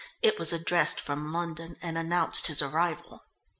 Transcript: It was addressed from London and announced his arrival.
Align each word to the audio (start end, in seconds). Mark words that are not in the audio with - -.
It 0.23 0.39
was 0.39 0.51
addressed 0.51 0.99
from 0.99 1.31
London 1.31 1.77
and 1.79 1.95
announced 1.95 2.47
his 2.47 2.63
arrival. 2.63 3.23